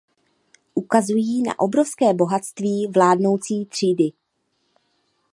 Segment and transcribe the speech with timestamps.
[0.75, 4.11] Ukazují na obrovské bohatství vládnoucí třídy.